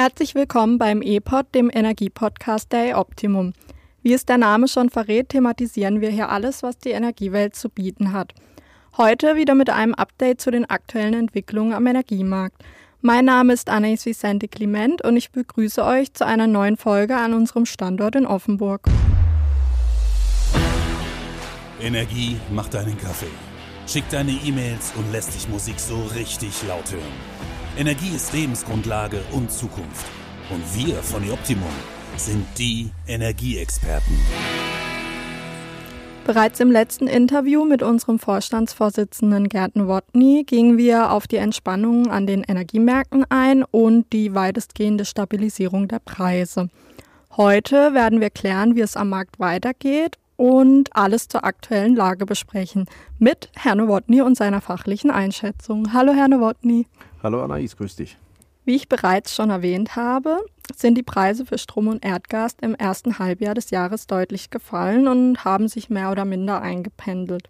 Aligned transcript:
Herzlich 0.00 0.36
willkommen 0.36 0.78
beim 0.78 1.02
E-Pod, 1.02 1.52
dem 1.56 1.72
Energiepodcast 1.74 2.70
der 2.70 2.90
E-Optimum. 2.90 3.52
Wie 4.00 4.12
es 4.12 4.24
der 4.24 4.38
Name 4.38 4.68
schon 4.68 4.90
verrät, 4.90 5.30
thematisieren 5.30 6.00
wir 6.00 6.10
hier 6.10 6.28
alles, 6.28 6.62
was 6.62 6.78
die 6.78 6.90
Energiewelt 6.90 7.56
zu 7.56 7.68
bieten 7.68 8.12
hat. 8.12 8.32
Heute 8.96 9.34
wieder 9.34 9.56
mit 9.56 9.70
einem 9.70 9.94
Update 9.94 10.40
zu 10.40 10.52
den 10.52 10.70
aktuellen 10.70 11.14
Entwicklungen 11.14 11.72
am 11.72 11.84
Energiemarkt. 11.84 12.62
Mein 13.00 13.24
Name 13.24 13.52
ist 13.52 13.70
Anais 13.70 14.06
Vicente 14.06 14.46
Clement 14.46 15.02
und 15.02 15.16
ich 15.16 15.32
begrüße 15.32 15.84
euch 15.84 16.14
zu 16.14 16.24
einer 16.24 16.46
neuen 16.46 16.76
Folge 16.76 17.16
an 17.16 17.34
unserem 17.34 17.66
Standort 17.66 18.14
in 18.14 18.24
Offenburg. 18.24 18.86
Energie 21.82 22.36
macht 22.52 22.74
deinen 22.74 22.96
Kaffee, 22.98 23.26
schickt 23.88 24.12
deine 24.12 24.30
E-Mails 24.30 24.92
und 24.94 25.10
lässt 25.10 25.34
dich 25.34 25.48
Musik 25.48 25.80
so 25.80 26.00
richtig 26.14 26.52
laut 26.68 26.88
hören. 26.92 27.57
Energie 27.78 28.16
ist 28.16 28.32
Lebensgrundlage 28.32 29.20
und 29.30 29.52
Zukunft. 29.52 30.04
Und 30.50 30.64
wir 30.74 30.96
von 30.96 31.22
Optimum 31.30 31.70
sind 32.16 32.44
die 32.58 32.90
Energieexperten. 33.06 34.18
Bereits 36.26 36.58
im 36.58 36.72
letzten 36.72 37.06
Interview 37.06 37.64
mit 37.64 37.84
unserem 37.84 38.18
Vorstandsvorsitzenden 38.18 39.48
Gerd 39.48 39.76
Nowotny 39.76 40.42
gingen 40.44 40.76
wir 40.76 41.12
auf 41.12 41.28
die 41.28 41.36
Entspannung 41.36 42.10
an 42.10 42.26
den 42.26 42.42
Energiemärkten 42.42 43.24
ein 43.28 43.62
und 43.62 44.12
die 44.12 44.34
weitestgehende 44.34 45.04
Stabilisierung 45.04 45.86
der 45.86 46.00
Preise. 46.00 46.70
Heute 47.36 47.94
werden 47.94 48.20
wir 48.20 48.30
klären, 48.30 48.74
wie 48.74 48.80
es 48.80 48.96
am 48.96 49.10
Markt 49.10 49.38
weitergeht 49.38 50.18
und 50.36 50.96
alles 50.96 51.28
zur 51.28 51.44
aktuellen 51.44 51.94
Lage 51.94 52.26
besprechen 52.26 52.86
mit 53.20 53.50
Herrn 53.54 53.78
Nowotny 53.78 54.20
und 54.20 54.36
seiner 54.36 54.60
fachlichen 54.60 55.12
Einschätzung. 55.12 55.92
Hallo, 55.92 56.12
Herr 56.12 56.26
Nowotny. 56.26 56.86
Hallo 57.20 57.42
Anais, 57.42 57.76
grüß 57.76 57.96
dich. 57.96 58.16
Wie 58.64 58.76
ich 58.76 58.88
bereits 58.88 59.34
schon 59.34 59.50
erwähnt 59.50 59.96
habe, 59.96 60.38
sind 60.76 60.96
die 60.96 61.02
Preise 61.02 61.44
für 61.44 61.58
Strom 61.58 61.88
und 61.88 62.04
Erdgas 62.04 62.54
im 62.60 62.76
ersten 62.76 63.18
Halbjahr 63.18 63.54
des 63.54 63.70
Jahres 63.70 64.06
deutlich 64.06 64.50
gefallen 64.50 65.08
und 65.08 65.44
haben 65.44 65.66
sich 65.66 65.90
mehr 65.90 66.12
oder 66.12 66.24
minder 66.24 66.62
eingependelt. 66.62 67.48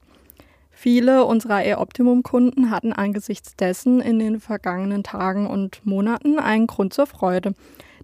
Viele 0.71 1.25
unserer 1.27 1.67
E-Optimum-Kunden 1.67 2.71
hatten 2.71 2.95
angesichts 2.95 3.57
dessen 3.57 4.01
in 4.01 4.19
den 4.19 4.41
vergangenen 4.41 5.03
Tagen 5.03 5.47
und 5.47 5.85
Monaten 5.85 6.39
einen 6.39 6.67
Grund 6.67 6.95
zur 6.95 7.07
Freude, 7.07 7.55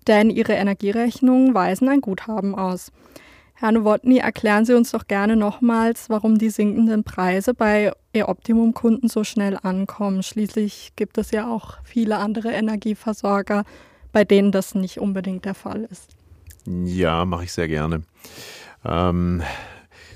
denn 0.07 0.29
ihre 0.29 0.55
Energierechnungen 0.55 1.55
weisen 1.55 1.89
ein 1.89 2.03
Guthaben 2.03 2.55
aus. 2.57 2.93
Herr 3.57 3.71
Nowotny, 3.71 4.19
erklären 4.19 4.65
Sie 4.65 4.75
uns 4.75 4.91
doch 4.91 5.07
gerne 5.07 5.37
nochmals, 5.37 6.11
warum 6.11 6.39
die 6.39 6.51
sinkenden 6.51 7.05
Preise 7.05 7.55
bei 7.55 7.93
E-Optimum-Kunden 8.13 9.09
so 9.09 9.23
schnell 9.23 9.57
ankommen. 9.63 10.25
Schließlich 10.25 10.93
gibt 10.97 11.19
es 11.19 11.31
ja 11.31 11.49
auch 11.49 11.79
viele 11.85 12.19
andere 12.19 12.51
Energieversorger, 12.51 13.65
bei 14.13 14.25
denen 14.25 14.51
das 14.51 14.75
nicht 14.75 14.99
unbedingt 14.99 15.45
der 15.45 15.55
Fall 15.55 15.87
ist. 15.91 16.17
Ja, 16.67 17.25
mache 17.25 17.45
ich 17.45 17.53
sehr 17.53 17.69
gerne. 17.69 18.03
Ähm, 18.85 19.43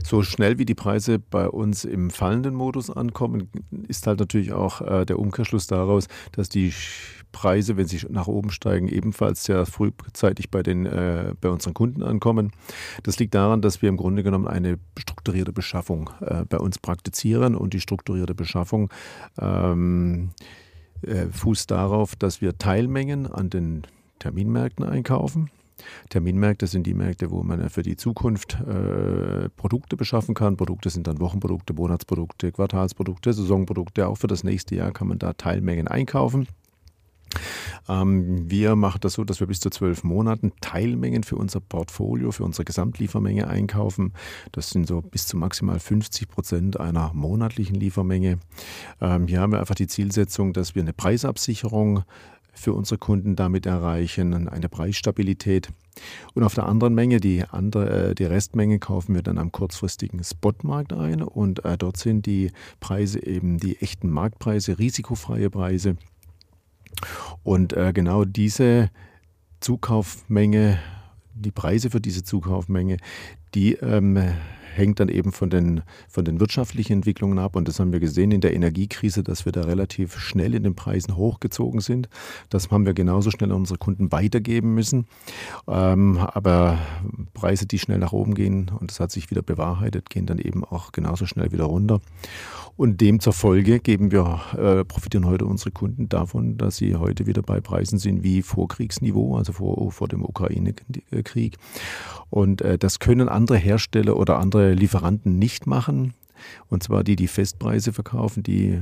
so 0.05 0.23
schnell 0.23 0.59
wie 0.59 0.65
die 0.65 0.75
Preise 0.75 1.19
bei 1.19 1.49
uns 1.49 1.85
im 1.85 2.11
fallenden 2.11 2.55
Modus 2.55 2.91
ankommen, 2.91 3.51
ist 3.87 4.07
halt 4.07 4.19
natürlich 4.19 4.53
auch 4.53 4.81
äh, 4.81 5.05
der 5.05 5.19
Umkehrschluss 5.19 5.67
daraus, 5.67 6.09
dass 6.33 6.49
die 6.49 6.73
Preise, 7.33 7.77
wenn 7.77 7.87
sie 7.87 8.01
nach 8.09 8.27
oben 8.27 8.51
steigen, 8.51 8.89
ebenfalls 8.89 9.45
sehr 9.45 9.67
frühzeitig 9.67 10.51
bei, 10.51 10.63
den, 10.63 10.87
äh, 10.87 11.35
bei 11.41 11.49
unseren 11.49 11.75
Kunden 11.75 12.03
ankommen. 12.03 12.53
Das 13.03 13.19
liegt 13.19 13.35
daran, 13.35 13.63
dass 13.63 13.83
wir 13.83 13.89
im 13.89 13.97
Grunde 13.97 14.23
genommen 14.23 14.47
eine 14.47 14.79
strukturierte 14.99 15.53
Beschaffung 15.53 16.11
äh, 16.21 16.45
bei 16.45 16.59
uns 16.59 16.79
praktizieren 16.79 17.55
und 17.55 17.75
die 17.75 17.81
strukturierte 17.81 18.35
Beschaffung 18.35 18.91
ähm, 19.41 20.31
äh, 21.03 21.27
fußt 21.27 21.71
darauf, 21.71 22.17
dass 22.17 22.41
wir 22.41 22.59
Teilmengen 22.59 23.27
an 23.27 23.51
den 23.51 23.83
Terminmärkten 24.19 24.85
einkaufen. 24.85 25.51
Terminmärkte 26.09 26.67
sind 26.67 26.87
die 26.87 26.95
Märkte, 26.95 27.31
wo 27.31 27.43
man 27.43 27.71
für 27.71 27.83
die 27.83 27.97
Zukunft 27.97 28.59
äh, 28.61 29.49
Produkte 29.51 29.97
beschaffen 29.97 30.35
kann. 30.35 30.57
Produkte 30.57 30.91
sind 30.91 31.07
dann 31.07 31.21
Wochenprodukte, 31.21 31.73
Monatsprodukte, 31.73 32.53
Quartalsprodukte, 32.53 33.33
Saisonprodukte. 33.33 34.09
Auch 34.09 34.17
für 34.17 34.27
das 34.27 34.45
nächste 34.45 34.75
Jahr 34.75 34.93
kann 34.93 35.09
man 35.09 35.19
da 35.19 35.35
Teilmengen 35.35 35.87
einkaufen. 35.89 36.49
Ähm, 37.89 38.51
wir 38.51 38.77
machen 38.77 39.01
das 39.01 39.15
so, 39.15 39.25
dass 39.25 39.41
wir 39.41 39.47
bis 39.47 39.61
zu 39.61 39.71
zwölf 39.71 40.05
Monaten 40.05 40.53
Teilmengen 40.61 41.23
für 41.23 41.37
unser 41.37 41.61
Portfolio, 41.61 42.33
für 42.33 42.45
unsere 42.45 42.65
Gesamtliefermenge 42.65 43.49
einkaufen. 43.49 44.13
Das 44.53 44.71
sind 44.71 44.87
so 44.87 45.01
bis 45.01 45.27
zu 45.27 45.37
maximal 45.37 45.79
50 45.79 46.29
Prozent 46.29 46.81
einer 46.81 47.13
monatlichen 47.15 47.77
Liefermenge. 47.77 48.39
Ähm, 49.01 49.27
hier 49.27 49.41
haben 49.41 49.53
wir 49.53 49.61
einfach 49.61 49.75
die 49.75 49.87
Zielsetzung, 49.87 50.53
dass 50.53 50.75
wir 50.75 50.83
eine 50.83 50.93
Preisabsicherung 50.93 52.05
für 52.59 52.73
unsere 52.73 52.99
Kunden 52.99 53.37
damit 53.37 53.67
erreichen, 53.67 54.49
eine 54.49 54.69
Preisstabilität. 54.69 55.69
Und 56.35 56.43
auf 56.43 56.55
der 56.55 56.67
anderen 56.67 56.95
Menge, 56.95 57.21
die, 57.21 57.45
andere, 57.45 58.11
äh, 58.11 58.15
die 58.15 58.25
Restmenge, 58.25 58.79
kaufen 58.79 59.15
wir 59.15 59.23
dann 59.23 59.39
am 59.39 59.53
kurzfristigen 59.53 60.23
Spotmarkt 60.23 60.93
ein. 60.93 61.23
Und 61.23 61.65
äh, 61.65 61.79
dort 61.79 61.97
sind 61.97 62.27
die 62.27 62.53
Preise 62.81 63.25
eben 63.25 63.59
die 63.59 63.81
echten 63.81 64.11
Marktpreise, 64.11 64.79
risikofreie 64.79 65.51
Preise. 65.51 65.97
Und 67.43 67.73
äh, 67.73 67.93
genau 67.93 68.25
diese 68.25 68.91
Zukaufmenge, 69.61 70.79
die 71.35 71.53
Preise 71.53 71.91
für 71.91 72.01
diese 72.01 72.23
Zukaufmenge, 72.23 72.99
die 73.55 73.75
ähm, 73.75 74.19
hängt 74.79 75.01
dann 75.01 75.09
eben 75.09 75.33
von 75.33 75.51
den, 75.51 75.83
von 76.09 76.25
den 76.25 76.41
wirtschaftlichen 76.41 76.95
Entwicklungen 76.95 77.39
ab. 77.39 77.57
Und 77.57 77.69
das 77.69 77.81
haben 77.81 77.93
wir 77.93 78.01
gesehen 78.01 78.31
in 78.31 78.41
der 78.41 78.55
Energiekrise, 78.55 79.23
dass 79.23 79.45
wir 79.45 79.53
da 79.53 79.63
relativ 79.63 80.19
schnell 80.19 80.55
in 80.55 80.63
den 80.63 80.75
Preisen 80.75 81.17
hochgezogen 81.17 81.81
sind. 81.81 82.09
Das 82.49 82.71
haben 82.71 82.87
wir 82.87 82.95
genauso 82.95 83.31
schnell 83.31 83.51
an 83.51 83.59
unsere 83.59 83.79
Kunden 83.79 84.11
weitergeben 84.13 84.75
müssen. 84.75 85.07
Ähm, 85.67 86.19
aber 86.19 86.79
Preise, 87.35 87.67
die 87.67 87.79
schnell 87.79 87.99
nach 87.99 88.13
oben 88.13 88.35
gehen, 88.35 88.71
und 88.79 88.91
das 88.91 89.01
hat 89.01 89.11
sich 89.11 89.31
wieder 89.31 89.43
bewahrheitet, 89.43 90.09
gehen 90.09 90.27
dann 90.27 90.39
eben 90.39 90.65
auch 90.65 90.93
genauso 90.93 91.27
schnell 91.27 91.53
wieder 91.53 91.65
runter. 91.65 92.01
Und 92.79 93.01
dem 93.01 93.19
zur 93.19 93.33
Folge 93.33 93.81
geben 93.81 94.13
wir, 94.13 94.41
äh, 94.57 94.85
profitieren 94.85 95.27
heute 95.27 95.47
unsere 95.47 95.73
Kunden 95.73 96.09
davon, 96.09 96.59
dass 96.59 96.77
sie 96.77 96.95
heute 96.95 97.27
wieder 97.27 97.43
bei 97.43 97.61
Preisen 97.61 97.99
sind 97.99 98.23
wie 98.23 98.41
vor 98.41 98.69
Kriegsniveau, 98.69 99.37
also 99.37 99.53
vor, 99.53 99.91
vor 99.91 100.07
dem 100.07 100.25
Ukraine-Krieg. 100.25 101.57
Und 102.31 102.63
äh, 102.63 102.79
das 102.79 103.01
können 103.01 103.29
andere 103.29 103.57
Hersteller 103.57 104.17
oder 104.17 104.39
andere 104.39 104.75
Lieferanten 104.75 105.41
nicht 105.41 105.67
machen. 105.67 106.15
Und 106.69 106.85
zwar 106.85 107.03
die, 107.03 107.17
die 107.17 107.27
Festpreise 107.27 107.93
verkaufen, 107.93 108.45
die 108.45 108.81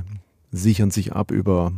sichern 0.51 0.91
sich 0.91 1.13
ab 1.13 1.31
über 1.31 1.71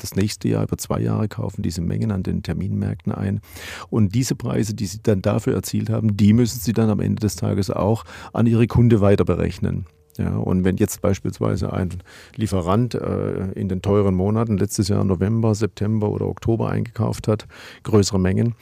das 0.00 0.16
nächste 0.16 0.48
Jahr, 0.48 0.62
über 0.62 0.78
zwei 0.78 1.00
Jahre 1.00 1.28
kaufen 1.28 1.60
diese 1.60 1.82
Mengen 1.82 2.12
an 2.12 2.22
den 2.22 2.42
Terminmärkten 2.42 3.12
ein. 3.12 3.42
Und 3.90 4.14
diese 4.14 4.36
Preise, 4.36 4.72
die 4.72 4.86
sie 4.86 5.00
dann 5.02 5.20
dafür 5.20 5.54
erzielt 5.54 5.90
haben, 5.90 6.16
die 6.16 6.32
müssen 6.32 6.60
sie 6.60 6.72
dann 6.72 6.88
am 6.88 7.00
Ende 7.00 7.20
des 7.20 7.36
Tages 7.36 7.68
auch 7.68 8.04
an 8.32 8.46
ihre 8.46 8.66
Kunde 8.66 9.02
weiter 9.02 9.26
berechnen. 9.26 9.84
Ja, 10.16 10.36
und 10.36 10.64
wenn 10.64 10.76
jetzt 10.76 11.00
beispielsweise 11.02 11.72
ein 11.72 11.90
Lieferant 12.36 12.94
äh, 12.94 13.50
in 13.52 13.68
den 13.68 13.82
teuren 13.82 14.14
Monaten 14.14 14.56
letztes 14.56 14.88
Jahr 14.88 15.04
November, 15.04 15.54
September 15.54 16.10
oder 16.10 16.26
Oktober 16.26 16.70
eingekauft 16.70 17.26
hat, 17.26 17.46
größere 17.82 18.20
Mengen, 18.20 18.54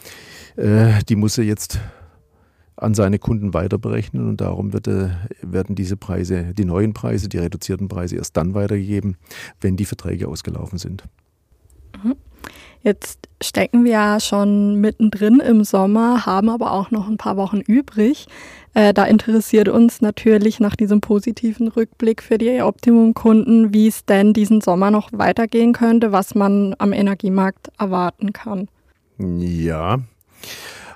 äh, 0.57 1.03
die 1.09 1.17
muss 1.17 1.37
er 1.37 1.45
jetzt 1.45 1.79
an 2.77 2.95
seine 2.95 3.19
Kunden 3.19 3.55
weiter 3.55 3.79
berechnen 3.79 4.29
und 4.29 4.41
darum 4.41 4.73
wird, 4.73 4.89
äh, 4.89 5.11
werden 5.43 5.75
diese 5.75 5.97
Preise, 5.97 6.55
die 6.55 6.65
neuen 6.65 6.95
Preise, 6.95 7.29
die 7.29 7.39
reduzierten 7.39 7.89
Preise 7.89 8.17
erst 8.17 8.37
dann 8.37 8.55
weitergegeben, 8.55 9.17
wenn 9.61 9.77
die 9.77 9.85
Verträge 9.85 10.29
ausgelaufen 10.29 10.79
sind. 10.79 11.05
Jetzt 12.83 13.29
stecken 13.41 13.85
wir 13.85 13.93
ja 13.93 14.21
schon 14.21 14.81
mittendrin 14.81 15.41
im 15.41 15.63
Sommer, 15.63 16.27
haben 16.27 16.49
aber 16.49 16.73
auch 16.73 16.91
noch 16.91 17.09
ein 17.09 17.17
paar 17.17 17.37
Wochen 17.37 17.61
übrig. 17.61 18.27
Äh, 18.75 18.93
da 18.93 19.05
interessiert 19.05 19.69
uns 19.69 20.01
natürlich 20.01 20.59
nach 20.59 20.75
diesem 20.75 21.01
positiven 21.01 21.69
Rückblick 21.69 22.23
für 22.23 22.39
die 22.39 22.63
Optimum-Kunden, 22.63 23.73
wie 23.73 23.87
es 23.87 24.05
denn 24.05 24.33
diesen 24.33 24.61
Sommer 24.61 24.91
noch 24.91 25.11
weitergehen 25.13 25.73
könnte, 25.73 26.11
was 26.11 26.35
man 26.35 26.75
am 26.79 26.93
Energiemarkt 26.93 27.71
erwarten 27.79 28.33
kann. 28.33 28.69
Ja. 29.19 29.99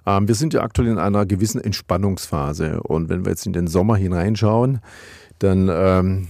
Ähm, 0.06 0.26
wir 0.26 0.34
sind 0.34 0.54
ja 0.54 0.62
aktuell 0.62 0.88
in 0.88 0.98
einer 0.98 1.26
gewissen 1.26 1.60
Entspannungsphase 1.60 2.80
und 2.82 3.08
wenn 3.08 3.24
wir 3.24 3.30
jetzt 3.30 3.46
in 3.46 3.52
den 3.52 3.66
Sommer 3.66 3.96
hineinschauen, 3.96 4.80
dann 5.38 5.68
ähm, 5.70 6.28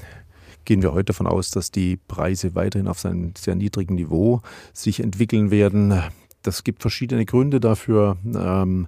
gehen 0.66 0.82
wir 0.82 0.92
heute 0.92 1.06
davon 1.06 1.26
aus, 1.26 1.50
dass 1.50 1.70
die 1.70 1.96
Preise 1.96 2.54
weiterhin 2.54 2.88
auf 2.88 2.98
seinem 2.98 3.32
sehr 3.38 3.54
niedrigen 3.54 3.94
Niveau 3.94 4.42
sich 4.74 5.00
entwickeln 5.00 5.50
werden. 5.50 6.02
Das 6.42 6.62
gibt 6.62 6.82
verschiedene 6.82 7.24
Gründe 7.24 7.58
dafür. 7.58 8.18
Ähm, 8.24 8.86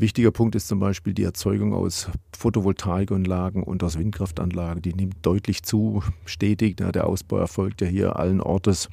Wichtiger 0.00 0.30
Punkt 0.30 0.54
ist 0.54 0.66
zum 0.66 0.80
Beispiel 0.80 1.12
die 1.12 1.24
Erzeugung 1.24 1.74
aus 1.74 2.08
Photovoltaikanlagen 2.34 3.62
und 3.62 3.82
aus 3.84 3.98
Windkraftanlagen. 3.98 4.80
Die 4.80 4.94
nimmt 4.94 5.16
deutlich 5.20 5.62
zu, 5.62 6.02
stetig. 6.24 6.78
Der 6.78 7.06
Ausbau 7.06 7.36
erfolgt 7.36 7.82
ja 7.82 7.86
hier 7.86 8.16
allen 8.16 8.40
Ortes. 8.40 8.88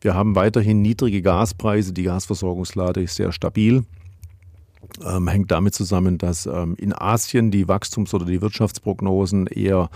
Wir 0.00 0.14
haben 0.14 0.36
weiterhin 0.36 0.80
niedrige 0.80 1.22
Gaspreise. 1.22 1.92
Die 1.92 2.04
Gasversorgungslade 2.04 3.02
ist 3.02 3.16
sehr 3.16 3.32
stabil. 3.32 3.82
Ähm, 5.02 5.26
hängt 5.26 5.50
damit 5.50 5.74
zusammen, 5.74 6.18
dass 6.18 6.46
ähm, 6.46 6.76
in 6.78 6.92
Asien 6.92 7.50
die 7.50 7.66
Wachstums- 7.66 8.14
oder 8.14 8.26
die 8.26 8.40
Wirtschaftsprognosen 8.40 9.48
eher 9.48 9.90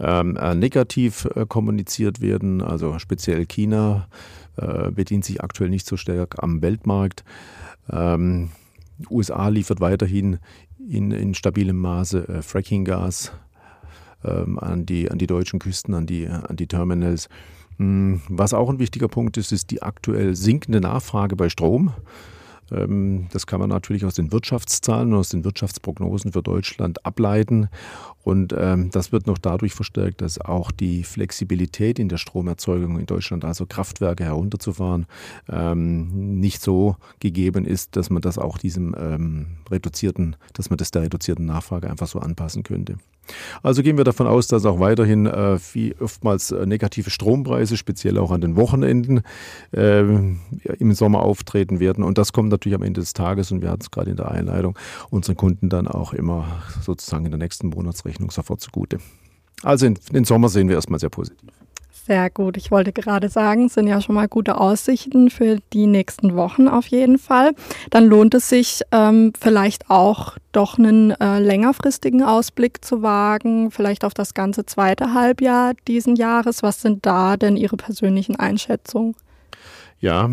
ähm, 0.00 0.36
äh, 0.36 0.54
negativ 0.54 1.28
äh, 1.34 1.44
kommuniziert 1.46 2.22
werden, 2.22 2.62
also 2.62 2.98
speziell 2.98 3.44
China 3.44 4.08
äh, 4.56 4.90
bedient 4.90 5.26
sich 5.26 5.42
aktuell 5.42 5.68
nicht 5.68 5.86
so 5.86 5.98
stark 5.98 6.42
am 6.42 6.62
Weltmarkt. 6.62 7.24
Ähm, 7.90 8.50
USA 9.10 9.48
liefert 9.48 9.80
weiterhin 9.80 10.38
in, 10.88 11.10
in 11.10 11.34
stabilem 11.34 11.78
Maße 11.78 12.28
äh, 12.28 12.42
Fracking-Gas 12.42 13.32
ähm, 14.24 14.58
an, 14.58 14.86
die, 14.86 15.10
an 15.10 15.18
die 15.18 15.26
deutschen 15.26 15.58
Küsten, 15.58 15.94
an 15.94 16.06
die, 16.06 16.26
an 16.26 16.56
die 16.56 16.66
Terminals. 16.66 17.28
Hm, 17.76 18.22
was 18.28 18.54
auch 18.54 18.70
ein 18.70 18.78
wichtiger 18.78 19.08
Punkt 19.08 19.36
ist, 19.36 19.52
ist 19.52 19.70
die 19.70 19.82
aktuell 19.82 20.34
sinkende 20.34 20.80
Nachfrage 20.80 21.36
bei 21.36 21.48
Strom. 21.48 21.92
Ähm, 22.72 23.28
das 23.32 23.46
kann 23.46 23.60
man 23.60 23.70
natürlich 23.70 24.04
aus 24.04 24.14
den 24.14 24.32
Wirtschaftszahlen 24.32 25.12
und 25.12 25.18
aus 25.18 25.28
den 25.30 25.44
Wirtschaftsprognosen 25.44 26.32
für 26.32 26.42
Deutschland 26.42 27.04
ableiten. 27.04 27.68
Und 28.24 28.54
ähm, 28.56 28.90
das 28.90 29.12
wird 29.12 29.26
noch 29.26 29.38
dadurch 29.38 29.74
verstärkt, 29.74 30.20
dass 30.20 30.40
auch 30.40 30.70
die 30.70 31.04
Flexibilität 31.04 31.98
in 31.98 32.08
der 32.08 32.18
Stromerzeugung 32.18 32.98
in 32.98 33.06
Deutschland, 33.06 33.44
also 33.44 33.66
Kraftwerke 33.66 34.24
herunterzufahren, 34.24 35.06
ähm, 35.48 36.40
nicht 36.40 36.60
so 36.60 36.96
gegeben 37.20 37.64
ist, 37.64 37.96
dass 37.96 38.10
man 38.10 38.22
das 38.22 38.38
auch 38.38 38.58
diesem 38.58 38.94
reduzierten, 39.70 40.36
dass 40.52 40.70
man 40.70 40.76
das 40.76 40.90
der 40.90 41.02
reduzierten 41.02 41.46
Nachfrage 41.46 41.88
einfach 41.90 42.06
so 42.06 42.18
anpassen 42.18 42.62
könnte. 42.62 42.96
Also 43.62 43.82
gehen 43.82 43.96
wir 43.96 44.04
davon 44.04 44.26
aus, 44.26 44.46
dass 44.46 44.64
auch 44.64 44.80
weiterhin 44.80 45.26
äh, 45.26 45.58
wie 45.72 45.94
oftmals 46.00 46.50
äh, 46.50 46.66
negative 46.66 47.10
Strompreise, 47.10 47.76
speziell 47.76 48.18
auch 48.18 48.30
an 48.30 48.40
den 48.40 48.56
Wochenenden, 48.56 49.22
äh, 49.72 50.00
im 50.00 50.92
Sommer 50.92 51.22
auftreten 51.22 51.80
werden. 51.80 52.04
Und 52.04 52.18
das 52.18 52.32
kommt 52.32 52.50
natürlich 52.50 52.76
am 52.76 52.82
Ende 52.82 53.00
des 53.00 53.12
Tages, 53.12 53.52
und 53.52 53.62
wir 53.62 53.70
hatten 53.70 53.82
es 53.82 53.90
gerade 53.90 54.10
in 54.10 54.16
der 54.16 54.30
Einleitung, 54.30 54.78
unseren 55.10 55.36
Kunden 55.36 55.68
dann 55.68 55.88
auch 55.88 56.12
immer 56.12 56.62
sozusagen 56.82 57.24
in 57.24 57.30
der 57.30 57.38
nächsten 57.38 57.68
Monatsrechnung 57.68 58.30
sofort 58.30 58.60
zugute. 58.60 58.98
Also 59.62 59.88
den 59.88 60.24
Sommer 60.24 60.48
sehen 60.48 60.68
wir 60.68 60.76
erstmal 60.76 61.00
sehr 61.00 61.10
positiv. 61.10 61.48
Sehr 62.08 62.30
gut. 62.30 62.56
Ich 62.56 62.70
wollte 62.70 62.90
gerade 62.90 63.28
sagen, 63.28 63.68
sind 63.68 63.86
ja 63.86 64.00
schon 64.00 64.14
mal 64.14 64.28
gute 64.28 64.58
Aussichten 64.58 65.28
für 65.28 65.58
die 65.74 65.86
nächsten 65.86 66.34
Wochen 66.36 66.66
auf 66.66 66.86
jeden 66.86 67.18
Fall. 67.18 67.52
Dann 67.90 68.06
lohnt 68.06 68.32
es 68.32 68.48
sich 68.48 68.80
ähm, 68.92 69.34
vielleicht 69.38 69.90
auch 69.90 70.38
doch 70.52 70.78
einen 70.78 71.10
äh, 71.10 71.38
längerfristigen 71.38 72.22
Ausblick 72.22 72.82
zu 72.82 73.02
wagen, 73.02 73.70
vielleicht 73.70 74.06
auf 74.06 74.14
das 74.14 74.32
ganze 74.32 74.64
zweite 74.64 75.12
Halbjahr 75.12 75.74
diesen 75.86 76.16
Jahres. 76.16 76.62
Was 76.62 76.80
sind 76.80 77.04
da 77.04 77.36
denn 77.36 77.58
Ihre 77.58 77.76
persönlichen 77.76 78.36
Einschätzungen? 78.36 79.14
Ja, 80.00 80.30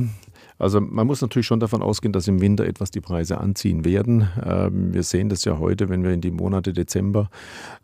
also 0.65 0.81
man 0.81 1.05
muss 1.05 1.21
natürlich 1.21 1.45
schon 1.45 1.59
davon 1.59 1.83
ausgehen, 1.83 2.11
dass 2.11 2.27
im 2.27 2.41
Winter 2.41 2.65
etwas 2.65 2.89
die 2.89 2.99
Preise 2.99 3.37
anziehen 3.37 3.85
werden. 3.85 4.27
Ähm, 4.43 4.95
wir 4.95 5.03
sehen 5.03 5.29
das 5.29 5.45
ja 5.45 5.59
heute, 5.59 5.89
wenn 5.89 6.03
wir 6.03 6.09
in 6.09 6.21
die 6.21 6.31
Monate 6.31 6.73
Dezember, 6.73 7.29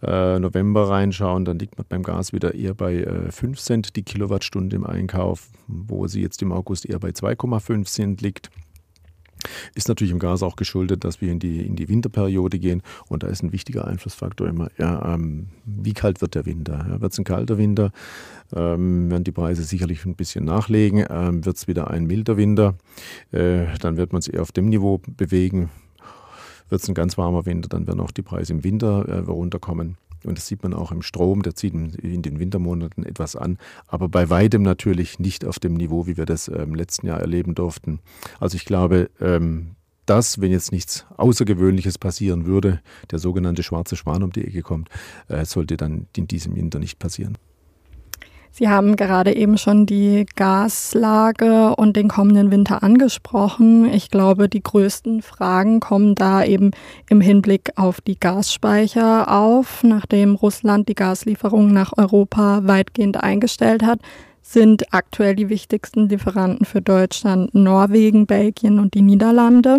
äh, 0.01 0.39
November 0.39 0.89
reinschauen, 0.89 1.45
dann 1.45 1.60
liegt 1.60 1.78
man 1.78 1.86
beim 1.88 2.01
Gas 2.01 2.33
wieder 2.33 2.56
eher 2.56 2.74
bei 2.74 2.95
äh, 2.95 3.31
5 3.31 3.60
Cent 3.60 3.95
die 3.95 4.01
Kilowattstunde 4.01 4.75
im 4.75 4.88
Einkauf, 4.88 5.50
wo 5.68 6.07
sie 6.07 6.24
jetzt 6.24 6.42
im 6.42 6.51
August 6.51 6.89
eher 6.89 6.98
bei 6.98 7.10
2,5 7.10 7.86
Cent 7.86 8.22
liegt. 8.22 8.50
Ist 9.75 9.88
natürlich 9.88 10.11
im 10.11 10.19
Gas 10.19 10.43
auch 10.43 10.55
geschuldet, 10.55 11.03
dass 11.03 11.21
wir 11.21 11.31
in 11.31 11.39
die, 11.39 11.65
in 11.65 11.75
die 11.75 11.89
Winterperiode 11.89 12.59
gehen 12.59 12.81
und 13.07 13.23
da 13.23 13.27
ist 13.27 13.43
ein 13.43 13.51
wichtiger 13.51 13.88
Einflussfaktor 13.88 14.47
immer, 14.47 14.69
ja, 14.77 15.13
ähm, 15.13 15.47
wie 15.65 15.93
kalt 15.93 16.21
wird 16.21 16.35
der 16.35 16.45
Winter? 16.45 16.85
Ja, 16.89 17.01
wird 17.01 17.13
es 17.13 17.19
ein 17.19 17.23
kalter 17.23 17.57
Winter, 17.57 17.91
ähm, 18.53 19.09
werden 19.09 19.23
die 19.23 19.31
Preise 19.31 19.63
sicherlich 19.63 20.05
ein 20.05 20.15
bisschen 20.15 20.45
nachlegen. 20.45 21.05
Ähm, 21.09 21.45
wird 21.45 21.57
es 21.57 21.67
wieder 21.67 21.89
ein 21.89 22.05
milder 22.05 22.38
Winter, 22.38 22.75
äh, 23.31 23.65
dann 23.79 23.97
wird 23.97 24.13
man 24.13 24.19
es 24.19 24.27
eher 24.27 24.41
auf 24.41 24.51
dem 24.51 24.69
Niveau 24.69 25.01
bewegen. 25.17 25.69
Wird 26.69 26.81
es 26.81 26.87
ein 26.87 26.95
ganz 26.95 27.17
warmer 27.17 27.45
Winter, 27.45 27.67
dann 27.67 27.85
werden 27.87 27.99
auch 27.99 28.11
die 28.11 28.21
Preise 28.21 28.53
im 28.53 28.63
Winter 28.63 29.05
äh, 29.07 29.19
runterkommen. 29.19 29.97
Und 30.23 30.38
das 30.38 30.47
sieht 30.47 30.63
man 30.63 30.73
auch 30.73 30.91
im 30.91 31.01
Strom, 31.01 31.41
der 31.41 31.56
zieht 31.56 31.73
in 31.73 32.21
den 32.21 32.39
Wintermonaten 32.39 33.06
etwas 33.06 33.35
an, 33.35 33.57
aber 33.88 34.09
bei 34.09 34.29
weitem 34.29 34.62
natürlich 34.62 35.19
nicht 35.19 35.45
auf 35.45 35.59
dem 35.59 35.73
Niveau, 35.73 36.07
wie 36.07 36.18
wir 36.18 36.25
das 36.25 36.47
im 36.47 36.62
ähm, 36.62 36.75
letzten 36.75 37.07
Jahr 37.07 37.19
erleben 37.19 37.56
durften. 37.56 38.00
Also 38.39 38.56
ich 38.56 38.65
glaube, 38.65 39.09
ähm, 39.19 39.75
dass, 40.06 40.41
wenn 40.41 40.51
jetzt 40.51 40.71
nichts 40.71 41.06
Außergewöhnliches 41.18 41.97
passieren 41.97 42.45
würde, 42.45 42.81
der 43.12 43.19
sogenannte 43.19 43.63
schwarze 43.63 43.95
Schwan 43.95 44.23
um 44.23 44.31
die 44.31 44.45
Ecke 44.45 44.62
kommt, 44.62 44.89
äh, 45.27 45.45
sollte 45.45 45.77
dann 45.77 46.07
in 46.15 46.27
diesem 46.27 46.56
Winter 46.56 46.79
nicht 46.79 47.00
passieren. 47.00 47.38
Sie 48.53 48.68
haben 48.68 48.98
gerade 48.98 49.33
eben 49.33 49.57
schon 49.57 49.86
die 49.86 50.25
Gaslage 50.36 51.74
und 51.77 51.95
den 51.95 52.09
kommenden 52.09 52.51
Winter 52.51 52.83
angesprochen. 52.83 53.86
Ich 53.86 54.09
glaube, 54.09 54.50
die 54.50 54.62
größten 54.62 55.21
Fragen 55.21 55.80
kommen 55.80 56.15
da 56.15 56.44
eben 56.44 56.71
im 57.09 57.21
Hinblick 57.21 57.71
auf 57.77 58.01
die 58.01 58.19
Gasspeicher 58.19 59.31
auf. 59.31 59.83
Nachdem 59.83 60.36
Russland 60.36 60.89
die 60.89 60.95
Gaslieferungen 60.95 61.74
nach 61.74 61.94
Europa 61.95 62.62
weitgehend 62.63 63.24
eingestellt 63.24 63.83
hat, 63.83 64.00
sind 64.42 64.94
aktuell 64.94 65.36
die 65.36 65.50
wichtigsten 65.50 66.09
Lieferanten 66.09 66.65
für 66.65 66.81
Deutschland 66.81 67.56
Norwegen, 67.56 68.25
Belgien 68.25 68.80
und 68.80 68.95
die 68.95 69.01
Niederlande. 69.01 69.77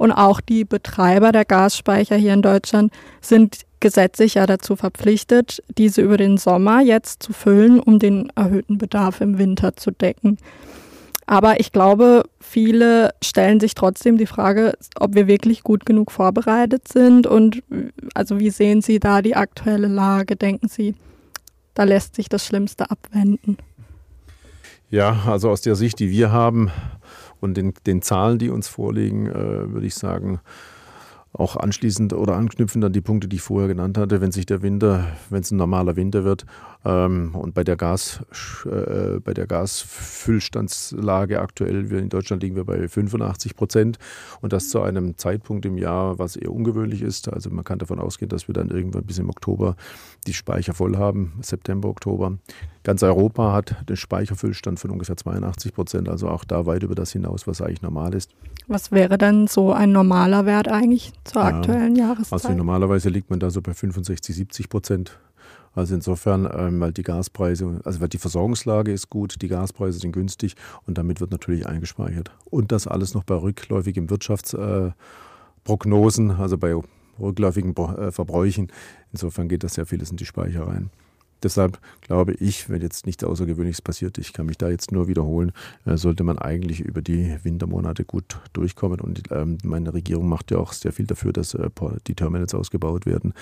Und 0.00 0.12
auch 0.12 0.40
die 0.40 0.64
Betreiber 0.64 1.30
der 1.30 1.44
Gasspeicher 1.44 2.16
hier 2.16 2.32
in 2.32 2.40
Deutschland 2.40 2.90
sind 3.20 3.66
gesetzlich 3.80 4.32
ja 4.32 4.46
dazu 4.46 4.74
verpflichtet, 4.74 5.62
diese 5.76 6.00
über 6.00 6.16
den 6.16 6.38
Sommer 6.38 6.80
jetzt 6.80 7.22
zu 7.22 7.34
füllen, 7.34 7.78
um 7.78 7.98
den 7.98 8.32
erhöhten 8.34 8.78
Bedarf 8.78 9.20
im 9.20 9.36
Winter 9.36 9.76
zu 9.76 9.90
decken. 9.90 10.38
Aber 11.26 11.60
ich 11.60 11.70
glaube, 11.70 12.22
viele 12.40 13.10
stellen 13.22 13.60
sich 13.60 13.74
trotzdem 13.74 14.16
die 14.16 14.24
Frage, 14.24 14.72
ob 14.98 15.14
wir 15.14 15.26
wirklich 15.26 15.62
gut 15.64 15.84
genug 15.84 16.12
vorbereitet 16.12 16.88
sind 16.88 17.26
und 17.26 17.62
also 18.14 18.40
wie 18.40 18.48
sehen 18.48 18.80
Sie 18.80 19.00
da 19.00 19.20
die 19.20 19.36
aktuelle 19.36 19.88
Lage? 19.88 20.34
Denken 20.34 20.68
Sie, 20.68 20.94
da 21.74 21.84
lässt 21.84 22.14
sich 22.14 22.30
das 22.30 22.46
Schlimmste 22.46 22.90
abwenden? 22.90 23.58
Ja, 24.88 25.24
also 25.26 25.50
aus 25.50 25.60
der 25.60 25.76
Sicht, 25.76 25.98
die 25.98 26.10
wir 26.10 26.32
haben 26.32 26.70
und 27.40 27.56
den, 27.56 27.74
den 27.86 28.02
Zahlen, 28.02 28.38
die 28.38 28.50
uns 28.50 28.68
vorliegen, 28.68 29.26
äh, 29.26 29.72
würde 29.72 29.86
ich 29.86 29.94
sagen, 29.94 30.40
auch 31.32 31.56
anschließend 31.56 32.12
oder 32.12 32.34
anknüpfend 32.34 32.84
an 32.84 32.92
die 32.92 33.00
Punkte, 33.00 33.28
die 33.28 33.36
ich 33.36 33.42
vorher 33.42 33.68
genannt 33.68 33.96
hatte, 33.96 34.20
wenn 34.20 34.32
sich 34.32 34.46
der 34.46 34.62
Winter, 34.62 35.06
wenn 35.28 35.42
es 35.42 35.50
ein 35.52 35.58
normaler 35.58 35.94
Winter 35.94 36.24
wird 36.24 36.44
ähm, 36.84 37.34
und 37.34 37.54
bei 37.54 37.62
der 37.62 37.76
Gas, 37.76 38.20
äh, 38.66 39.20
bei 39.20 39.32
der 39.32 39.46
Gasfüllstandslage 39.46 41.40
aktuell, 41.40 41.88
wir 41.90 41.98
in 41.98 42.08
Deutschland 42.08 42.42
liegen 42.42 42.56
wir 42.56 42.64
bei 42.64 42.88
85 42.88 43.54
Prozent 43.54 43.98
und 44.40 44.52
das 44.52 44.70
zu 44.70 44.82
einem 44.82 45.16
Zeitpunkt 45.18 45.64
im 45.66 45.78
Jahr, 45.78 46.18
was 46.18 46.34
eher 46.34 46.52
ungewöhnlich 46.52 47.02
ist. 47.02 47.32
Also 47.32 47.48
man 47.50 47.64
kann 47.64 47.78
davon 47.78 48.00
ausgehen, 48.00 48.28
dass 48.28 48.48
wir 48.48 48.52
dann 48.52 48.68
irgendwann 48.68 49.04
bis 49.04 49.18
im 49.18 49.30
Oktober 49.30 49.76
die 50.26 50.34
Speicher 50.34 50.74
voll 50.74 50.96
haben, 50.96 51.34
September, 51.42 51.88
Oktober. 51.88 52.38
Ganz 52.82 53.02
Europa 53.02 53.52
hat 53.52 53.88
den 53.88 53.96
Speicherfüllstand 53.96 54.80
von 54.80 54.90
ungefähr 54.90 55.16
82 55.16 55.74
Prozent, 55.74 56.08
also 56.08 56.28
auch 56.28 56.44
da 56.44 56.66
weit 56.66 56.82
über 56.82 56.94
das 56.94 57.12
hinaus, 57.12 57.46
was 57.46 57.60
eigentlich 57.60 57.82
normal 57.82 58.14
ist. 58.14 58.30
Was 58.66 58.90
wäre 58.90 59.18
dann 59.18 59.46
so 59.46 59.72
ein 59.72 59.92
normaler 59.92 60.46
Wert 60.46 60.68
eigentlich 60.68 61.12
zur 61.24 61.42
aktuellen 61.42 61.96
Jahreszeit? 61.96 62.32
Also 62.32 62.52
normalerweise 62.52 63.08
liegt 63.08 63.30
man 63.30 63.40
da 63.40 63.50
so 63.50 63.62
bei 63.62 63.74
65, 63.74 64.34
70 64.34 64.68
Prozent. 64.68 65.18
Also 65.72 65.94
insofern, 65.94 66.50
ähm, 66.52 66.80
weil 66.80 66.92
die 66.92 67.04
Gaspreise, 67.04 67.80
also 67.84 68.00
weil 68.00 68.08
die 68.08 68.18
Versorgungslage 68.18 68.90
ist 68.92 69.08
gut, 69.08 69.40
die 69.40 69.46
Gaspreise 69.48 70.00
sind 70.00 70.10
günstig 70.12 70.56
und 70.86 70.98
damit 70.98 71.20
wird 71.20 71.30
natürlich 71.30 71.66
eingespeichert. 71.66 72.32
Und 72.46 72.72
das 72.72 72.88
alles 72.88 73.14
noch 73.14 73.24
bei 73.24 73.36
rückläufigen 73.36 74.10
Wirtschaftsprognosen, 74.10 76.30
äh, 76.30 76.34
also 76.34 76.58
bei 76.58 76.74
rückläufigen 77.20 77.76
äh, 77.76 78.10
Verbräuchen. 78.10 78.72
Insofern 79.12 79.48
geht 79.48 79.62
das 79.62 79.74
sehr 79.74 79.86
vieles 79.86 80.10
in 80.10 80.16
die 80.16 80.26
Speicher 80.26 80.66
rein. 80.66 80.90
Deshalb 81.42 81.78
glaube 82.00 82.32
ich, 82.34 82.68
wenn 82.68 82.82
jetzt 82.82 83.06
nichts 83.06 83.24
Außergewöhnliches 83.24 83.82
passiert, 83.82 84.18
ich 84.18 84.32
kann 84.32 84.46
mich 84.46 84.58
da 84.58 84.68
jetzt 84.68 84.92
nur 84.92 85.08
wiederholen, 85.08 85.52
äh, 85.86 85.96
sollte 85.96 86.24
man 86.24 86.38
eigentlich 86.38 86.80
über 86.80 87.02
die 87.02 87.36
Wintermonate 87.42 88.04
gut 88.04 88.38
durchkommen. 88.52 89.00
Und 89.00 89.22
ähm, 89.30 89.58
meine 89.64 89.94
Regierung 89.94 90.28
macht 90.28 90.50
ja 90.50 90.58
auch 90.58 90.72
sehr 90.72 90.92
viel 90.92 91.06
dafür, 91.06 91.32
dass 91.32 91.54
äh, 91.54 91.70
die 92.06 92.14
Terminals 92.14 92.54
ausgebaut 92.54 93.06
werden, 93.06 93.34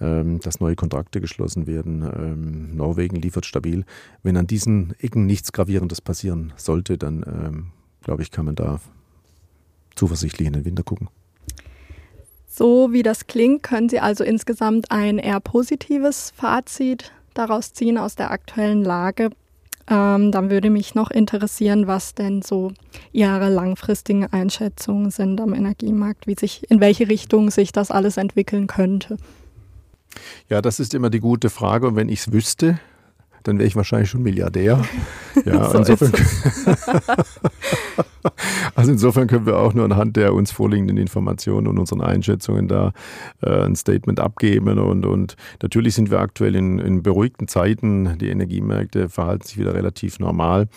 ähm, 0.00 0.40
dass 0.40 0.60
neue 0.60 0.76
Kontrakte 0.76 1.20
geschlossen 1.20 1.66
werden. 1.66 2.02
Ähm, 2.02 2.76
Norwegen 2.76 3.16
liefert 3.16 3.46
stabil. 3.46 3.84
Wenn 4.22 4.36
an 4.36 4.46
diesen 4.46 4.94
Ecken 5.00 5.26
nichts 5.26 5.52
Gravierendes 5.52 6.00
passieren 6.00 6.52
sollte, 6.56 6.98
dann 6.98 7.72
glaube 8.02 8.22
ich, 8.22 8.30
kann 8.30 8.46
man 8.46 8.54
da 8.54 8.80
zuversichtlich 9.94 10.46
in 10.46 10.54
den 10.54 10.64
Winter 10.64 10.82
gucken. 10.82 11.08
So 12.46 12.92
wie 12.92 13.02
das 13.02 13.26
klingt, 13.26 13.62
können 13.62 13.88
Sie 13.88 13.98
also 13.98 14.24
insgesamt 14.24 14.90
ein 14.90 15.18
eher 15.18 15.40
positives 15.40 16.32
Fazit 16.36 17.12
daraus 17.34 17.72
ziehen 17.72 17.98
aus 17.98 18.14
der 18.14 18.30
aktuellen 18.30 18.84
Lage. 18.84 19.30
Ähm, 19.88 20.30
dann 20.30 20.50
würde 20.50 20.70
mich 20.70 20.94
noch 20.94 21.10
interessieren, 21.10 21.86
was 21.86 22.14
denn 22.14 22.42
so 22.42 22.72
Ihre 23.12 23.48
langfristigen 23.48 24.26
Einschätzungen 24.26 25.10
sind 25.10 25.40
am 25.40 25.54
Energiemarkt, 25.54 26.26
wie 26.26 26.36
sich, 26.38 26.70
in 26.70 26.80
welche 26.80 27.08
Richtung 27.08 27.50
sich 27.50 27.72
das 27.72 27.90
alles 27.90 28.16
entwickeln 28.16 28.68
könnte. 28.68 29.16
Ja, 30.48 30.62
das 30.62 30.78
ist 30.78 30.94
immer 30.94 31.10
die 31.10 31.20
gute 31.20 31.50
Frage. 31.50 31.88
Und 31.88 31.96
wenn 31.96 32.08
ich 32.08 32.20
es 32.20 32.32
wüsste, 32.32 32.78
dann 33.42 33.58
wäre 33.58 33.66
ich 33.66 33.76
wahrscheinlich 33.76 34.10
schon 34.10 34.22
Milliardär. 34.22 34.84
Ja, 35.46 35.70
so 35.70 35.78
insofern, 35.78 36.12
also 38.74 38.92
insofern 38.92 39.28
können 39.28 39.46
wir 39.46 39.56
auch 39.56 39.72
nur 39.72 39.86
anhand 39.86 40.16
der 40.16 40.34
uns 40.34 40.52
vorliegenden 40.52 40.98
Informationen 40.98 41.66
und 41.66 41.78
unseren 41.78 42.02
Einschätzungen 42.02 42.68
da 42.68 42.92
äh, 43.40 43.64
ein 43.64 43.74
Statement 43.74 44.20
abgeben. 44.20 44.78
Und, 44.78 45.06
und 45.06 45.36
natürlich 45.62 45.94
sind 45.94 46.10
wir 46.10 46.20
aktuell 46.20 46.54
in, 46.54 46.78
in 46.78 47.02
beruhigten 47.02 47.48
Zeiten. 47.48 48.18
Die 48.18 48.28
Energiemärkte 48.28 49.08
verhalten 49.08 49.46
sich 49.46 49.56
wieder 49.56 49.72
relativ 49.72 50.20
normal. 50.20 50.68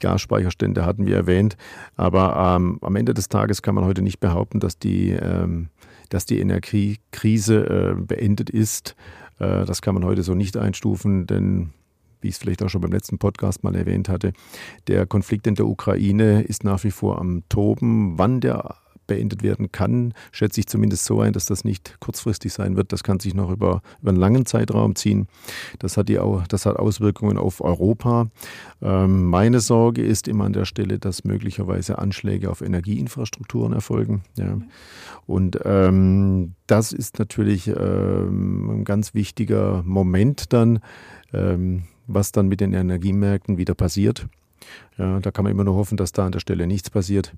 Gasspeicherstände 0.00 0.84
hatten 0.84 1.06
wir 1.06 1.16
erwähnt. 1.16 1.56
Aber 1.96 2.56
ähm, 2.56 2.78
am 2.82 2.96
Ende 2.96 3.14
des 3.14 3.30
Tages 3.30 3.62
kann 3.62 3.74
man 3.74 3.84
heute 3.84 4.02
nicht 4.02 4.20
behaupten, 4.20 4.60
dass 4.60 4.78
die, 4.78 5.10
ähm, 5.10 5.68
dass 6.10 6.26
die 6.26 6.38
Energiekrise 6.38 7.66
äh, 7.66 7.94
beendet 7.98 8.50
ist. 8.50 8.94
Äh, 9.38 9.64
das 9.64 9.82
kann 9.82 9.94
man 9.94 10.04
heute 10.04 10.22
so 10.22 10.34
nicht 10.34 10.56
einstufen, 10.56 11.26
denn 11.26 11.70
wie 12.22 12.28
ich 12.28 12.34
es 12.34 12.38
vielleicht 12.38 12.62
auch 12.62 12.68
schon 12.68 12.80
beim 12.80 12.92
letzten 12.92 13.18
Podcast 13.18 13.64
mal 13.64 13.74
erwähnt 13.74 14.08
hatte, 14.08 14.32
der 14.88 15.06
Konflikt 15.06 15.46
in 15.46 15.54
der 15.54 15.66
Ukraine 15.66 16.42
ist 16.42 16.64
nach 16.64 16.84
wie 16.84 16.90
vor 16.90 17.18
am 17.18 17.42
Toben. 17.48 18.18
Wann 18.18 18.40
der 18.40 18.76
beendet 19.06 19.42
werden 19.42 19.72
kann, 19.72 20.14
schätze 20.30 20.60
ich 20.60 20.66
zumindest 20.66 21.04
so 21.04 21.20
ein, 21.20 21.32
dass 21.32 21.44
das 21.44 21.64
nicht 21.64 21.96
kurzfristig 22.00 22.52
sein 22.52 22.76
wird. 22.76 22.92
Das 22.92 23.02
kann 23.02 23.20
sich 23.20 23.34
noch 23.34 23.50
über, 23.50 23.82
über 24.00 24.10
einen 24.10 24.18
langen 24.18 24.46
Zeitraum 24.46 24.94
ziehen. 24.94 25.26
Das 25.78 25.96
hat, 25.96 26.08
die, 26.08 26.18
das 26.48 26.66
hat 26.66 26.76
Auswirkungen 26.76 27.36
auf 27.36 27.60
Europa. 27.60 28.30
Ähm, 28.80 29.26
meine 29.26 29.60
Sorge 29.60 30.02
ist 30.02 30.28
immer 30.28 30.44
an 30.44 30.52
der 30.52 30.64
Stelle, 30.64 30.98
dass 30.98 31.24
möglicherweise 31.24 31.98
Anschläge 31.98 32.50
auf 32.50 32.62
Energieinfrastrukturen 32.62 33.72
erfolgen. 33.72 34.22
Ja. 34.38 34.58
Und 35.26 35.58
ähm, 35.64 36.54
das 36.66 36.92
ist 36.92 37.18
natürlich 37.18 37.68
ähm, 37.68 38.70
ein 38.70 38.84
ganz 38.84 39.14
wichtiger 39.14 39.82
Moment 39.84 40.52
dann, 40.52 40.80
ähm, 41.32 41.82
was 42.14 42.32
dann 42.32 42.48
mit 42.48 42.60
den 42.60 42.72
Energiemärkten 42.72 43.58
wieder 43.58 43.74
passiert. 43.74 44.26
Ja, 44.98 45.20
da 45.20 45.30
kann 45.30 45.44
man 45.44 45.52
immer 45.52 45.64
nur 45.64 45.74
hoffen, 45.74 45.96
dass 45.96 46.12
da 46.12 46.26
an 46.26 46.32
der 46.32 46.40
Stelle 46.40 46.66
nichts 46.66 46.90
passiert. 46.90 47.32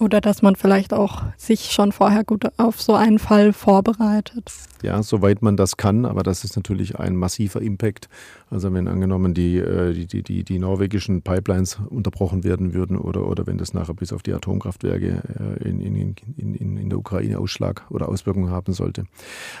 Oder 0.00 0.20
dass 0.20 0.42
man 0.42 0.56
vielleicht 0.56 0.92
auch 0.92 1.22
sich 1.36 1.70
schon 1.70 1.92
vorher 1.92 2.24
gut 2.24 2.44
auf 2.56 2.82
so 2.82 2.94
einen 2.94 3.18
Fall 3.18 3.52
vorbereitet. 3.52 4.50
Ja, 4.82 5.02
soweit 5.02 5.40
man 5.40 5.56
das 5.56 5.76
kann, 5.76 6.04
aber 6.04 6.22
das 6.22 6.42
ist 6.42 6.56
natürlich 6.56 6.98
ein 6.98 7.14
massiver 7.14 7.60
Impact. 7.60 8.08
Also 8.50 8.72
wenn 8.72 8.88
angenommen 8.88 9.34
die, 9.34 9.58
äh, 9.58 9.92
die, 10.06 10.22
die, 10.22 10.42
die, 10.42 10.58
norwegischen 10.58 11.22
Pipelines 11.22 11.78
unterbrochen 11.88 12.42
werden 12.42 12.74
würden 12.74 12.96
oder, 12.96 13.28
oder 13.28 13.46
wenn 13.46 13.58
das 13.58 13.74
nachher 13.74 13.94
bis 13.94 14.12
auf 14.12 14.22
die 14.22 14.32
Atomkraftwerke 14.32 15.22
äh, 15.62 15.68
in, 15.68 15.80
in, 15.80 16.16
in, 16.36 16.76
in 16.76 16.88
der 16.88 16.98
Ukraine 16.98 17.38
Ausschlag 17.38 17.84
oder 17.90 18.08
Auswirkungen 18.08 18.50
haben 18.50 18.72
sollte. 18.72 19.04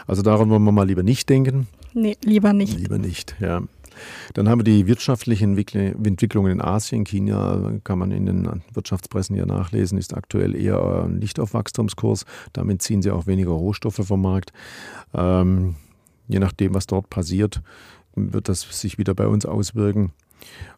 Also 0.06 0.22
daran 0.22 0.50
wollen 0.50 0.64
wir 0.64 0.72
mal 0.72 0.86
lieber 0.86 1.02
nicht 1.02 1.28
denken. 1.28 1.68
Nee, 1.94 2.16
lieber 2.24 2.52
nicht. 2.52 2.78
Lieber 2.78 2.98
nicht, 2.98 3.36
ja. 3.40 3.62
Dann 4.34 4.48
haben 4.48 4.60
wir 4.60 4.64
die 4.64 4.86
wirtschaftlichen 4.86 5.56
Entwicklungen 5.56 6.52
in 6.52 6.60
Asien. 6.60 7.04
China 7.04 7.72
kann 7.84 7.98
man 7.98 8.10
in 8.10 8.26
den 8.26 8.62
Wirtschaftspressen 8.72 9.36
ja 9.36 9.46
nachlesen, 9.46 9.98
ist 9.98 10.14
aktuell 10.14 10.54
eher 10.54 11.08
nicht 11.08 11.40
auf 11.40 11.54
Wachstumskurs. 11.54 12.24
Damit 12.52 12.82
ziehen 12.82 13.02
sie 13.02 13.10
auch 13.10 13.26
weniger 13.26 13.50
Rohstoffe 13.50 14.00
vom 14.02 14.22
Markt. 14.22 14.52
Ähm, 15.14 15.76
je 16.28 16.38
nachdem, 16.38 16.74
was 16.74 16.86
dort 16.86 17.10
passiert, 17.10 17.62
wird 18.14 18.48
das 18.48 18.62
sich 18.80 18.98
wieder 18.98 19.14
bei 19.14 19.26
uns 19.26 19.46
auswirken. 19.46 20.12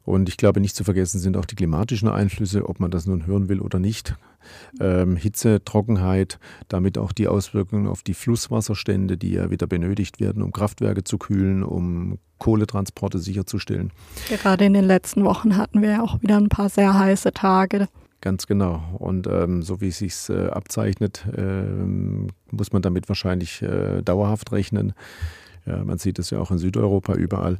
Und 0.05 0.29
ich 0.29 0.37
glaube, 0.37 0.61
nicht 0.61 0.75
zu 0.75 0.85
vergessen 0.85 1.21
sind 1.21 1.37
auch 1.37 1.45
die 1.45 1.55
klimatischen 1.55 2.09
Einflüsse, 2.09 2.69
ob 2.69 2.81
man 2.81 2.91
das 2.91 3.07
nun 3.07 3.27
hören 3.27 3.49
will 3.49 3.61
oder 3.61 3.79
nicht. 3.79 4.17
Ähm, 4.81 5.17
Hitze, 5.17 5.63
Trockenheit, 5.65 6.39
damit 6.69 6.97
auch 6.99 7.13
die 7.13 7.29
Auswirkungen 7.29 7.87
auf 7.87 8.03
die 8.03 8.15
Flusswasserstände, 8.15 9.17
die 9.17 9.33
ja 9.33 9.51
wieder 9.51 9.67
benötigt 9.67 10.19
werden, 10.19 10.43
um 10.43 10.53
Kraftwerke 10.53 11.05
zu 11.05 11.19
kühlen, 11.19 11.63
um 11.63 12.19
Kohletransporte 12.39 13.19
sicherzustellen. 13.19 13.93
Gerade 14.29 14.65
in 14.65 14.73
den 14.73 14.85
letzten 14.85 15.25
Wochen 15.25 15.57
hatten 15.57 15.83
wir 15.83 15.91
ja 15.91 16.03
auch 16.03 16.23
wieder 16.23 16.39
ein 16.39 16.49
paar 16.49 16.71
sehr 16.71 16.99
heiße 16.99 17.33
Tage. 17.33 17.89
Ganz 18.23 18.47
genau. 18.47 18.83
Und 18.99 19.27
ähm, 19.27 19.63
so 19.63 19.81
wie 19.81 19.89
es 19.89 19.99
sich 19.99 20.29
äh, 20.29 20.49
abzeichnet, 20.49 21.25
äh, 21.37 21.63
muss 22.51 22.73
man 22.73 22.83
damit 22.83 23.09
wahrscheinlich 23.09 23.63
äh, 23.63 24.03
dauerhaft 24.03 24.53
rechnen. 24.53 24.93
Ja, 25.67 25.85
man 25.85 25.99
sieht 25.99 26.19
es 26.19 26.31
ja 26.31 26.39
auch 26.39 26.51
in 26.51 26.59
Südeuropa 26.59 27.15
überall. 27.15 27.59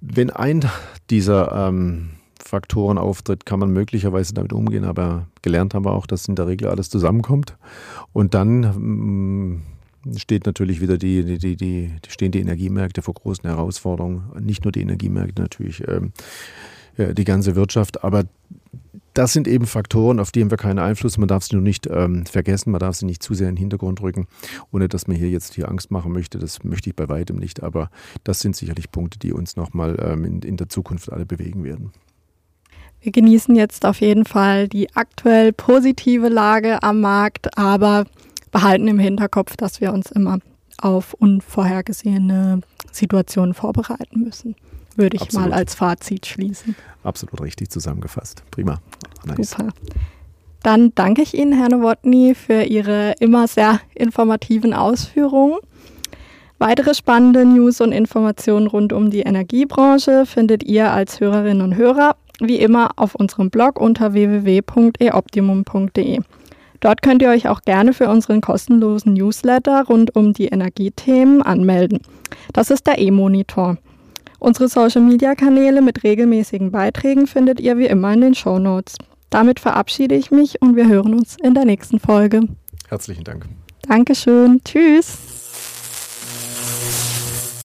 Wenn 0.00 0.30
ein 0.30 0.64
dieser 1.10 1.68
ähm, 1.68 2.10
Faktoren 2.42 2.98
auftritt, 2.98 3.46
kann 3.46 3.58
man 3.60 3.70
möglicherweise 3.70 4.34
damit 4.34 4.52
umgehen, 4.52 4.84
aber 4.84 5.28
gelernt 5.42 5.74
haben 5.74 5.84
wir 5.84 5.92
auch, 5.92 6.06
dass 6.06 6.28
in 6.28 6.36
der 6.36 6.46
Regel 6.46 6.68
alles 6.68 6.90
zusammenkommt. 6.90 7.56
Und 8.12 8.34
dann 8.34 8.64
ähm, 8.64 9.62
steht 10.16 10.46
natürlich 10.46 10.80
wieder 10.80 10.98
die, 10.98 11.24
die, 11.24 11.38
die, 11.38 11.56
die, 11.56 11.92
stehen 12.08 12.32
die 12.32 12.40
Energiemärkte 12.40 13.02
vor 13.02 13.14
großen 13.14 13.48
Herausforderungen. 13.48 14.24
Nicht 14.40 14.64
nur 14.64 14.72
die 14.72 14.82
Energiemärkte, 14.82 15.42
natürlich 15.42 15.82
ähm, 15.88 16.12
die 16.96 17.24
ganze 17.24 17.56
Wirtschaft. 17.56 18.04
Aber 18.04 18.24
das 19.14 19.32
sind 19.32 19.46
eben 19.46 19.66
Faktoren, 19.66 20.18
auf 20.18 20.32
die 20.32 20.40
haben 20.40 20.50
wir 20.50 20.58
keinen 20.58 20.80
Einfluss. 20.80 21.18
Man 21.18 21.28
darf 21.28 21.44
sie 21.44 21.54
nur 21.54 21.62
nicht 21.62 21.86
ähm, 21.86 22.26
vergessen, 22.26 22.72
man 22.72 22.80
darf 22.80 22.96
sie 22.96 23.06
nicht 23.06 23.22
zu 23.22 23.32
sehr 23.32 23.48
in 23.48 23.54
den 23.54 23.60
Hintergrund 23.60 24.02
rücken, 24.02 24.26
ohne 24.72 24.88
dass 24.88 25.06
man 25.06 25.16
hier 25.16 25.30
jetzt 25.30 25.54
hier 25.54 25.68
Angst 25.68 25.92
machen 25.92 26.12
möchte. 26.12 26.38
Das 26.38 26.64
möchte 26.64 26.90
ich 26.90 26.96
bei 26.96 27.08
weitem 27.08 27.36
nicht. 27.36 27.62
Aber 27.62 27.90
das 28.24 28.40
sind 28.40 28.56
sicherlich 28.56 28.90
Punkte, 28.90 29.20
die 29.20 29.32
uns 29.32 29.56
nochmal 29.56 29.96
ähm, 30.02 30.24
in, 30.24 30.42
in 30.42 30.56
der 30.56 30.68
Zukunft 30.68 31.12
alle 31.12 31.26
bewegen 31.26 31.62
werden. 31.62 31.92
Wir 33.00 33.12
genießen 33.12 33.54
jetzt 33.54 33.86
auf 33.86 34.00
jeden 34.00 34.24
Fall 34.24 34.66
die 34.66 34.94
aktuell 34.96 35.52
positive 35.52 36.28
Lage 36.28 36.82
am 36.82 37.00
Markt, 37.00 37.56
aber 37.56 38.06
behalten 38.50 38.88
im 38.88 38.98
Hinterkopf, 38.98 39.56
dass 39.56 39.80
wir 39.80 39.92
uns 39.92 40.10
immer 40.10 40.38
auf 40.78 41.14
unvorhergesehene 41.14 42.62
Situationen 42.90 43.54
vorbereiten 43.54 44.20
müssen 44.20 44.56
würde 44.96 45.16
ich 45.16 45.22
Absolut. 45.22 45.50
mal 45.50 45.56
als 45.56 45.74
Fazit 45.74 46.26
schließen. 46.26 46.76
Absolut 47.02 47.40
richtig 47.40 47.70
zusammengefasst. 47.70 48.44
Prima. 48.50 48.80
Nice. 49.24 49.50
Super. 49.50 49.70
Dann 50.62 50.92
danke 50.94 51.22
ich 51.22 51.34
Ihnen, 51.34 51.52
Herr 51.52 51.68
Nowotny, 51.68 52.34
für 52.34 52.62
Ihre 52.62 53.14
immer 53.20 53.46
sehr 53.46 53.80
informativen 53.94 54.72
Ausführungen. 54.72 55.58
Weitere 56.58 56.94
spannende 56.94 57.44
News 57.44 57.82
und 57.82 57.92
Informationen 57.92 58.66
rund 58.66 58.94
um 58.94 59.10
die 59.10 59.20
Energiebranche 59.20 60.24
findet 60.24 60.62
ihr 60.62 60.92
als 60.92 61.20
Hörerinnen 61.20 61.62
und 61.62 61.76
Hörer 61.76 62.16
wie 62.40 62.56
immer 62.56 62.90
auf 62.96 63.14
unserem 63.14 63.50
Blog 63.50 63.80
unter 63.80 64.12
www.eoptimum.de. 64.12 66.18
Dort 66.80 67.02
könnt 67.02 67.22
ihr 67.22 67.30
euch 67.30 67.48
auch 67.48 67.62
gerne 67.62 67.92
für 67.92 68.08
unseren 68.08 68.40
kostenlosen 68.40 69.12
Newsletter 69.14 69.84
rund 69.84 70.16
um 70.16 70.32
die 70.32 70.46
Energiethemen 70.46 71.42
anmelden. 71.42 72.00
Das 72.52 72.70
ist 72.70 72.86
der 72.86 72.98
E-Monitor. 72.98 73.78
Unsere 74.44 74.68
Social-Media-Kanäle 74.68 75.80
mit 75.80 76.04
regelmäßigen 76.04 76.70
Beiträgen 76.70 77.26
findet 77.26 77.60
ihr 77.60 77.78
wie 77.78 77.86
immer 77.86 78.12
in 78.12 78.20
den 78.20 78.34
Show 78.34 78.58
Notes. 78.58 78.96
Damit 79.30 79.58
verabschiede 79.58 80.14
ich 80.14 80.30
mich 80.30 80.60
und 80.60 80.76
wir 80.76 80.86
hören 80.86 81.14
uns 81.14 81.38
in 81.42 81.54
der 81.54 81.64
nächsten 81.64 81.98
Folge. 81.98 82.42
Herzlichen 82.90 83.24
Dank. 83.24 83.46
Dankeschön. 83.88 84.60
Tschüss. 84.62 85.43